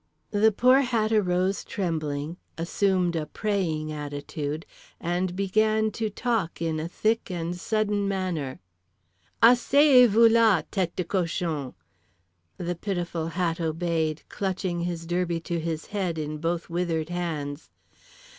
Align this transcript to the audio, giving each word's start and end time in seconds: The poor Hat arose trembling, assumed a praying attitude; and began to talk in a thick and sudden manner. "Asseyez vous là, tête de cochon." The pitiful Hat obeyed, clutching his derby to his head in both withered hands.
The 0.31 0.51
poor 0.51 0.81
Hat 0.81 1.11
arose 1.11 1.63
trembling, 1.63 2.37
assumed 2.57 3.15
a 3.15 3.27
praying 3.27 3.91
attitude; 3.91 4.65
and 4.99 5.35
began 5.35 5.91
to 5.91 6.09
talk 6.09 6.59
in 6.59 6.79
a 6.79 6.87
thick 6.89 7.29
and 7.29 7.55
sudden 7.55 8.07
manner. 8.07 8.59
"Asseyez 9.43 10.09
vous 10.09 10.27
là, 10.27 10.63
tête 10.71 10.95
de 10.95 11.03
cochon." 11.03 11.75
The 12.57 12.73
pitiful 12.73 13.27
Hat 13.27 13.61
obeyed, 13.61 14.23
clutching 14.27 14.79
his 14.81 15.05
derby 15.05 15.39
to 15.41 15.59
his 15.59 15.85
head 15.93 16.17
in 16.17 16.39
both 16.39 16.67
withered 16.67 17.09
hands. 17.09 17.69